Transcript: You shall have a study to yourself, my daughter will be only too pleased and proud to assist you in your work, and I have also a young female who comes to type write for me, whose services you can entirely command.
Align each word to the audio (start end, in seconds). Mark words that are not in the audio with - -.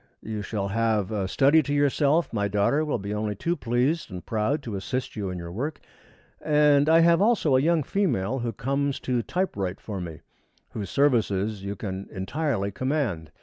You 0.23 0.41
shall 0.41 0.69
have 0.69 1.11
a 1.11 1.27
study 1.27 1.61
to 1.61 1.71
yourself, 1.75 2.33
my 2.33 2.47
daughter 2.47 2.83
will 2.83 2.97
be 2.97 3.13
only 3.13 3.35
too 3.35 3.55
pleased 3.55 4.09
and 4.09 4.25
proud 4.25 4.63
to 4.63 4.75
assist 4.75 5.15
you 5.15 5.29
in 5.29 5.37
your 5.37 5.51
work, 5.51 5.79
and 6.43 6.89
I 6.89 7.01
have 7.01 7.21
also 7.21 7.55
a 7.55 7.61
young 7.61 7.83
female 7.83 8.39
who 8.39 8.51
comes 8.51 8.99
to 9.01 9.21
type 9.21 9.55
write 9.55 9.79
for 9.79 10.01
me, 10.01 10.21
whose 10.71 10.89
services 10.89 11.63
you 11.63 11.75
can 11.75 12.07
entirely 12.09 12.71
command. 12.71 13.29